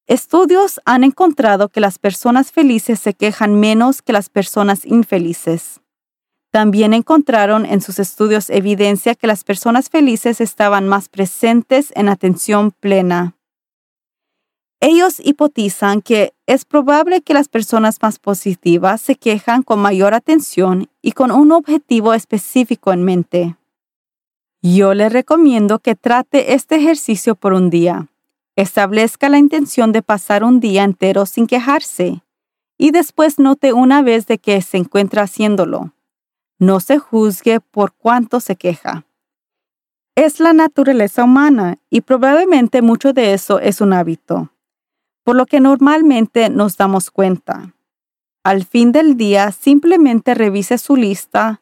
Estudios 0.06 0.80
han 0.87 1.04
encontrado 1.04 1.68
que 1.68 1.80
las 1.80 2.00
personas 2.00 2.50
felices 2.50 2.99
se 2.99 3.14
quejan 3.14 3.60
menos 3.60 4.02
que 4.02 4.12
las 4.12 4.28
personas 4.28 4.84
infelices. 4.84 5.80
También 6.50 6.94
encontraron 6.94 7.64
en 7.64 7.80
sus 7.80 8.00
estudios 8.00 8.50
evidencia 8.50 9.14
que 9.14 9.28
las 9.28 9.44
personas 9.44 9.88
felices 9.88 10.40
estaban 10.40 10.88
más 10.88 11.08
presentes 11.08 11.92
en 11.94 12.08
atención 12.08 12.72
plena. 12.72 13.37
Ellos 14.82 15.20
hipotizan 15.22 16.00
que 16.00 16.32
es 16.46 16.64
probable 16.64 17.20
que 17.20 17.34
las 17.34 17.49
personas 17.49 17.99
más 18.00 18.18
positivas 18.18 19.02
se 19.02 19.14
quejan 19.14 19.62
con 19.62 19.78
mayor 19.78 20.14
atención 20.14 20.88
y 21.02 21.12
con 21.12 21.30
un 21.30 21.52
objetivo 21.52 22.14
específico 22.14 22.90
en 22.90 23.04
mente. 23.04 23.56
Yo 24.62 24.94
le 24.94 25.10
recomiendo 25.10 25.80
que 25.80 25.94
trate 25.94 26.54
este 26.54 26.76
ejercicio 26.76 27.34
por 27.34 27.52
un 27.52 27.68
día. 27.68 28.08
Establezca 28.56 29.28
la 29.28 29.38
intención 29.38 29.92
de 29.92 30.02
pasar 30.02 30.44
un 30.44 30.60
día 30.60 30.84
entero 30.84 31.26
sin 31.26 31.46
quejarse 31.46 32.22
y 32.78 32.90
después 32.90 33.38
note 33.38 33.75
una 33.75 34.00
vez 34.00 34.26
de 34.26 34.38
que 34.38 34.62
se 34.62 34.78
encuentra 34.78 35.22
haciéndolo. 35.22 35.92
No 36.58 36.80
se 36.80 36.99
juzgue 36.99 37.60
por 37.60 37.92
cuánto 37.92 38.40
se 38.40 38.56
queja. 38.56 39.04
Es 40.14 40.40
la 40.40 40.54
naturaleza 40.54 41.25
humana 41.25 41.78
y 41.90 42.00
probablemente 42.00 42.80
mucho 42.80 43.12
de 43.12 43.34
eso 43.34 43.60
es 43.60 43.82
un 43.82 43.92
hábito, 43.92 44.50
por 45.24 45.36
lo 45.36 45.46
que 45.46 45.60
normalmente 45.60 46.50
nos 46.50 46.76
damos 46.76 47.10
cuenta. 47.10 47.74
Al 48.42 48.64
fin 48.64 48.92
del 48.92 49.16
día, 49.16 49.52
simplemente 49.52 50.34
revise 50.34 50.78
su 50.78 50.96
lista 50.96 51.60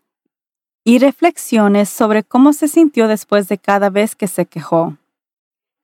y 0.84 0.98
reflexiones 0.98 1.88
sobre 1.88 2.24
cómo 2.24 2.52
se 2.52 2.68
sintió 2.68 3.08
después 3.08 3.48
de 3.48 3.58
cada 3.58 3.90
vez 3.90 4.16
que 4.16 4.28
se 4.28 4.46
quejó. 4.46 4.96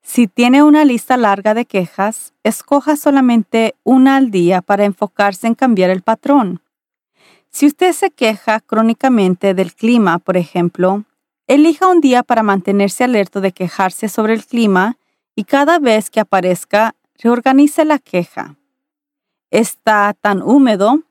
Si 0.02 0.28
tiene 0.28 0.62
una 0.62 0.84
lista 0.84 1.16
larga 1.16 1.54
de 1.54 1.64
quejas, 1.64 2.34
escoja 2.42 2.96
solamente 2.96 3.74
una 3.84 4.16
al 4.16 4.30
día 4.30 4.60
para 4.60 4.84
enfocarse 4.84 5.46
en 5.46 5.54
cambiar 5.54 5.90
el 5.90 6.02
patrón. 6.02 6.60
Si 7.50 7.66
usted 7.66 7.92
se 7.92 8.10
queja 8.10 8.60
crónicamente 8.60 9.54
del 9.54 9.74
clima, 9.74 10.18
por 10.18 10.36
ejemplo, 10.36 11.04
elija 11.46 11.88
un 11.88 12.00
día 12.00 12.22
para 12.22 12.42
mantenerse 12.42 13.04
alerta 13.04 13.40
de 13.40 13.52
quejarse 13.52 14.08
sobre 14.08 14.34
el 14.34 14.44
clima 14.44 14.98
y 15.34 15.44
cada 15.44 15.78
vez 15.78 16.10
que 16.10 16.20
aparezca, 16.20 16.94
reorganice 17.18 17.84
la 17.84 17.98
queja. 17.98 18.56
Está 19.50 20.14
tan 20.20 20.42
húmedo, 20.42 21.02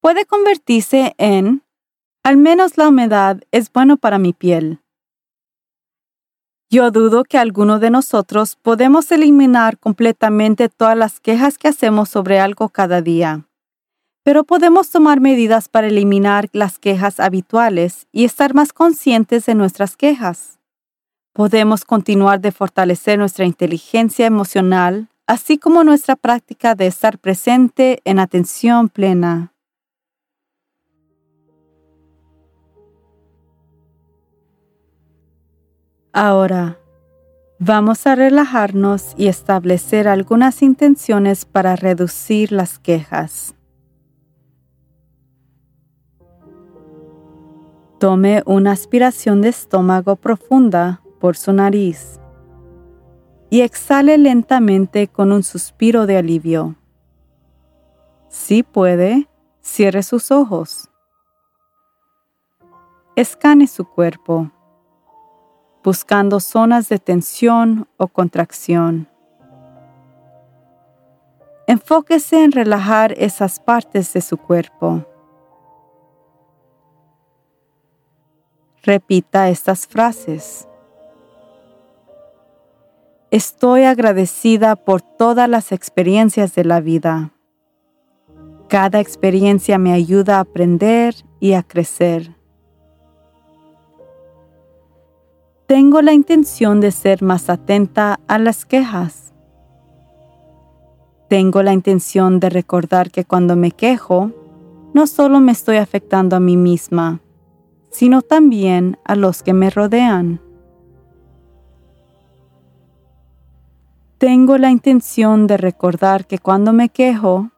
puede 0.00 0.24
convertirse 0.24 1.14
en, 1.18 1.62
al 2.22 2.36
menos 2.36 2.76
la 2.76 2.88
humedad 2.88 3.40
es 3.50 3.72
bueno 3.72 3.96
para 3.96 4.18
mi 4.18 4.32
piel. 4.32 4.80
Yo 6.72 6.92
dudo 6.92 7.24
que 7.24 7.36
alguno 7.36 7.80
de 7.80 7.90
nosotros 7.90 8.54
podemos 8.54 9.10
eliminar 9.10 9.76
completamente 9.78 10.68
todas 10.68 10.96
las 10.96 11.18
quejas 11.18 11.58
que 11.58 11.66
hacemos 11.66 12.08
sobre 12.08 12.38
algo 12.38 12.68
cada 12.68 13.02
día, 13.02 13.44
pero 14.22 14.44
podemos 14.44 14.88
tomar 14.90 15.18
medidas 15.18 15.68
para 15.68 15.88
eliminar 15.88 16.48
las 16.52 16.78
quejas 16.78 17.18
habituales 17.18 18.06
y 18.12 18.24
estar 18.24 18.54
más 18.54 18.72
conscientes 18.72 19.46
de 19.46 19.56
nuestras 19.56 19.96
quejas. 19.96 20.60
Podemos 21.32 21.84
continuar 21.84 22.40
de 22.40 22.52
fortalecer 22.52 23.18
nuestra 23.18 23.46
inteligencia 23.46 24.26
emocional, 24.26 25.08
así 25.30 25.58
como 25.58 25.84
nuestra 25.84 26.16
práctica 26.16 26.74
de 26.74 26.88
estar 26.88 27.20
presente 27.20 28.00
en 28.04 28.18
atención 28.18 28.88
plena. 28.88 29.54
Ahora, 36.12 36.80
vamos 37.60 38.08
a 38.08 38.16
relajarnos 38.16 39.14
y 39.16 39.28
establecer 39.28 40.08
algunas 40.08 40.62
intenciones 40.62 41.44
para 41.44 41.76
reducir 41.76 42.50
las 42.50 42.80
quejas. 42.80 43.54
Tome 48.00 48.42
una 48.46 48.72
aspiración 48.72 49.42
de 49.42 49.50
estómago 49.50 50.16
profunda 50.16 51.02
por 51.20 51.36
su 51.36 51.52
nariz 51.52 52.20
y 53.50 53.60
exhale 53.60 54.16
lentamente 54.16 55.08
con 55.08 55.32
un 55.32 55.42
suspiro 55.42 56.06
de 56.06 56.16
alivio. 56.16 56.76
Si 58.28 58.62
puede, 58.62 59.28
cierre 59.60 60.02
sus 60.02 60.30
ojos. 60.30 60.88
Escane 63.16 63.66
su 63.66 63.84
cuerpo 63.84 64.50
buscando 65.82 66.40
zonas 66.40 66.88
de 66.88 66.98
tensión 66.98 67.88
o 67.96 68.08
contracción. 68.08 69.08
Enfóquese 71.66 72.44
en 72.44 72.52
relajar 72.52 73.14
esas 73.16 73.60
partes 73.60 74.12
de 74.12 74.20
su 74.20 74.36
cuerpo. 74.36 75.04
Repita 78.82 79.48
estas 79.48 79.86
frases. 79.86 80.66
Estoy 83.30 83.84
agradecida 83.84 84.76
por 84.76 85.02
todas 85.02 85.48
las 85.48 85.72
experiencias 85.72 86.54
de 86.54 86.64
la 86.64 86.80
vida. 86.80 87.32
Cada 88.68 89.00
experiencia 89.00 89.78
me 89.78 89.92
ayuda 89.92 90.36
a 90.36 90.40
aprender 90.40 91.14
y 91.38 91.54
a 91.54 91.62
crecer. 91.62 92.40
tengo 95.70 96.02
la 96.02 96.12
intención 96.12 96.80
de 96.80 96.90
ser 96.90 97.22
más 97.22 97.48
atenta 97.48 98.18
a 98.26 98.40
las 98.40 98.66
quejas. 98.66 99.32
Tengo 101.28 101.62
la 101.62 101.72
intención 101.72 102.40
de 102.40 102.50
recordar 102.50 103.12
que 103.12 103.24
cuando 103.24 103.54
me 103.54 103.70
quejo, 103.70 104.32
no 104.94 105.06
solo 105.06 105.38
me 105.38 105.52
estoy 105.52 105.76
afectando 105.76 106.34
a 106.34 106.40
mí 106.40 106.56
misma, 106.56 107.20
sino 107.88 108.20
también 108.22 108.98
a 109.04 109.14
los 109.14 109.44
que 109.44 109.52
me 109.52 109.70
rodean. 109.70 110.40
Tengo 114.20 114.58
la 114.58 114.70
intención 114.70 115.46
de 115.46 115.56
recordar 115.56 116.26
que 116.26 116.38
cuando 116.38 116.74
me 116.74 116.90
quejo, 116.90 117.52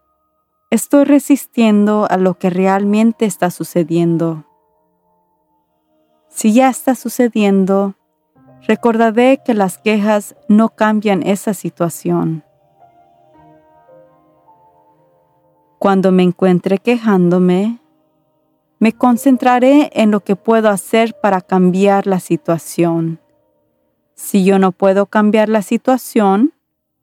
estoy 0.70 1.02
resistiendo 1.02 2.06
a 2.08 2.16
lo 2.16 2.38
que 2.38 2.50
realmente 2.50 3.24
está 3.24 3.50
sucediendo. 3.50 4.44
Si 6.28 6.52
ya 6.52 6.68
está 6.68 6.94
sucediendo, 6.94 7.96
recordaré 8.68 9.40
que 9.44 9.54
las 9.54 9.76
quejas 9.78 10.36
no 10.46 10.68
cambian 10.68 11.24
esa 11.24 11.52
situación. 11.52 12.44
Cuando 15.80 16.12
me 16.12 16.22
encuentre 16.22 16.78
quejándome, 16.78 17.80
me 18.78 18.92
concentraré 18.92 19.90
en 19.94 20.12
lo 20.12 20.20
que 20.20 20.36
puedo 20.36 20.68
hacer 20.68 21.18
para 21.20 21.40
cambiar 21.40 22.06
la 22.06 22.20
situación. 22.20 23.21
Si 24.22 24.44
yo 24.44 24.60
no 24.60 24.70
puedo 24.70 25.06
cambiar 25.06 25.48
la 25.48 25.62
situación, 25.62 26.52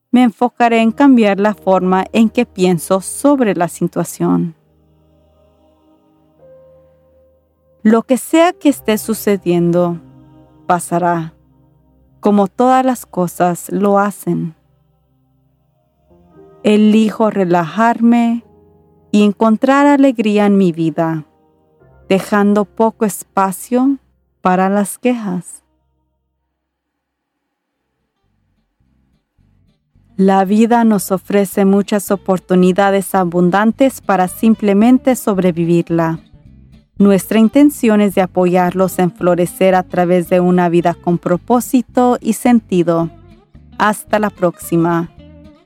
me 0.09 0.23
enfocaré 0.23 0.81
en 0.81 0.93
cambiar 0.93 1.37
la 1.37 1.53
forma 1.53 2.05
en 2.13 2.29
que 2.29 2.45
pienso 2.45 3.01
sobre 3.01 3.55
la 3.55 3.67
situación. 3.67 4.55
Lo 7.83 8.03
que 8.03 8.15
sea 8.15 8.53
que 8.53 8.69
esté 8.69 8.97
sucediendo, 8.97 9.99
pasará 10.65 11.33
como 12.21 12.47
todas 12.47 12.85
las 12.85 13.05
cosas 13.05 13.69
lo 13.69 13.99
hacen. 13.99 14.55
Elijo 16.63 17.29
relajarme 17.29 18.45
y 19.11 19.25
encontrar 19.25 19.87
alegría 19.87 20.45
en 20.45 20.57
mi 20.57 20.71
vida, 20.71 21.25
dejando 22.07 22.63
poco 22.63 23.03
espacio 23.03 23.97
para 24.39 24.69
las 24.69 24.97
quejas. 24.97 25.63
La 30.19 30.43
vida 30.43 30.83
nos 30.83 31.13
ofrece 31.13 31.63
muchas 31.63 32.11
oportunidades 32.11 33.15
abundantes 33.15 34.01
para 34.01 34.27
simplemente 34.27 35.15
sobrevivirla. 35.15 36.19
Nuestra 36.97 37.39
intención 37.39 38.01
es 38.01 38.15
de 38.15 38.21
apoyarlos 38.23 38.99
en 38.99 39.13
florecer 39.13 39.75
a 39.75 39.83
través 39.83 40.27
de 40.27 40.41
una 40.41 40.67
vida 40.67 40.93
con 40.93 41.19
propósito 41.19 42.17
y 42.19 42.33
sentido. 42.33 43.09
Hasta 43.77 44.19
la 44.19 44.29
próxima. 44.29 45.09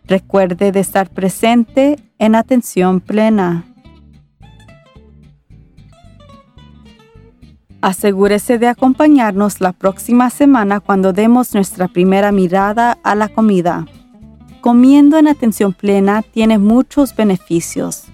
Recuerde 0.06 0.72
de 0.72 0.82
estar 0.82 1.10
presente 1.10 1.96
en 2.20 2.36
atención 2.36 3.02
plena. 3.02 3.66
Asegúrese 7.82 8.60
de 8.60 8.68
acompañarnos 8.68 9.62
la 9.62 9.72
próxima 9.72 10.30
semana 10.30 10.80
cuando 10.80 11.12
demos 11.12 11.56
nuestra 11.56 11.88
primera 11.88 12.32
mirada 12.32 13.00
a 13.02 13.16
la 13.16 13.30
comida. 13.30 13.88
Comiendo 14.63 15.19
en 15.19 15.28
atención 15.28 15.73
plena 15.73 16.23
tiene 16.23 16.58
muchos 16.58 17.15
beneficios 17.15 18.06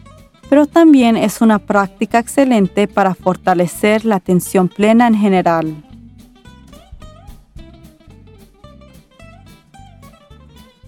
pero 0.50 0.66
también 0.66 1.16
es 1.16 1.42
una 1.42 1.60
práctica 1.60 2.20
excelente 2.20 2.88
para 2.88 3.14
fortalecer 3.14 4.04
la 4.04 4.16
atención 4.16 4.68
plena 4.68 5.08
en 5.08 5.16
general. 5.16 5.84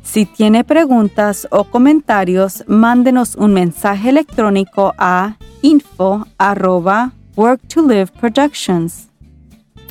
Si 0.02 0.26
tiene 0.26 0.64
preguntas 0.66 1.48
o 1.52 1.64
comentarios, 1.64 2.66
mándenos 2.68 3.36
un 3.36 3.54
mensaje 3.54 4.10
electrónico 4.10 4.94
a 4.98 5.38
info 5.62 6.26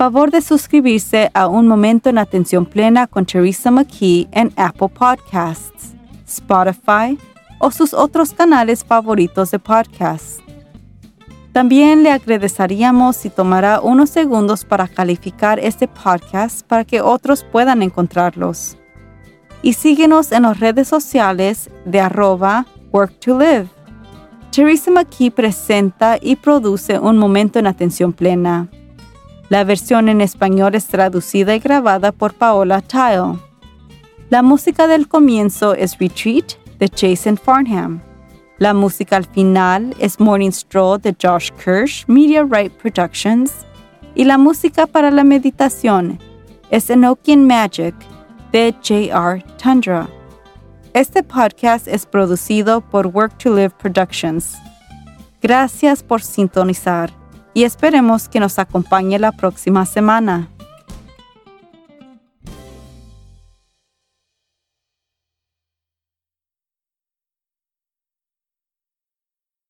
Favor 0.00 0.30
de 0.30 0.40
suscribirse 0.40 1.30
a 1.34 1.46
Un 1.46 1.68
Momento 1.68 2.08
en 2.08 2.16
Atención 2.16 2.64
Plena 2.64 3.06
con 3.06 3.26
Teresa 3.26 3.70
McKee 3.70 4.28
en 4.32 4.50
Apple 4.56 4.88
Podcasts, 4.88 5.94
Spotify, 6.26 7.18
o 7.58 7.70
sus 7.70 7.92
otros 7.92 8.32
canales 8.32 8.82
favoritos 8.82 9.50
de 9.50 9.58
podcast. 9.58 10.40
También 11.52 12.02
le 12.02 12.12
agradeceríamos 12.12 13.14
si 13.14 13.28
tomara 13.28 13.82
unos 13.82 14.08
segundos 14.08 14.64
para 14.64 14.88
calificar 14.88 15.58
este 15.58 15.86
podcast 15.86 16.66
para 16.66 16.86
que 16.86 17.02
otros 17.02 17.44
puedan 17.44 17.82
encontrarlos. 17.82 18.78
Y 19.60 19.74
síguenos 19.74 20.32
en 20.32 20.44
las 20.44 20.60
redes 20.60 20.88
sociales 20.88 21.68
de 21.84 22.00
arroba 22.00 22.64
work 22.90 23.20
to 23.20 23.38
live. 23.38 23.68
Teresa 24.50 24.90
McKee 24.90 25.30
presenta 25.30 26.16
y 26.18 26.36
produce 26.36 26.98
Un 26.98 27.18
Momento 27.18 27.58
en 27.58 27.66
Atención 27.66 28.14
Plena. 28.14 28.66
La 29.50 29.64
versión 29.64 30.08
en 30.08 30.20
español 30.20 30.76
es 30.76 30.86
traducida 30.86 31.56
y 31.56 31.58
grabada 31.58 32.12
por 32.12 32.34
Paola 32.34 32.80
Tile. 32.82 33.36
La 34.28 34.42
música 34.42 34.86
del 34.86 35.08
comienzo 35.08 35.74
es 35.74 35.98
Retreat 35.98 36.52
de 36.78 36.88
Jason 36.88 37.36
Farnham. 37.36 38.00
La 38.58 38.74
música 38.74 39.16
al 39.16 39.24
final 39.24 39.92
es 39.98 40.20
Morning 40.20 40.52
Stroll 40.52 41.00
de 41.00 41.16
Josh 41.20 41.50
Kirsch, 41.64 42.04
Media 42.06 42.44
Right 42.44 42.72
Productions. 42.74 43.66
Y 44.14 44.22
la 44.22 44.38
música 44.38 44.86
para 44.86 45.10
la 45.10 45.24
meditación 45.24 46.20
es 46.70 46.88
Enochian 46.88 47.44
Magic 47.44 47.96
de 48.52 48.72
J.R. 48.74 49.44
Tundra. 49.60 50.08
Este 50.94 51.24
podcast 51.24 51.88
es 51.88 52.06
producido 52.06 52.82
por 52.82 53.08
Work 53.08 53.38
to 53.38 53.52
Live 53.52 53.74
Productions. 53.82 54.56
Gracias 55.42 56.04
por 56.04 56.22
sintonizar 56.22 57.19
y 57.54 57.64
esperemos 57.64 58.28
que 58.28 58.40
nos 58.40 58.58
acompañe 58.58 59.18
la 59.18 59.32
próxima 59.32 59.86
semana. 59.86 60.48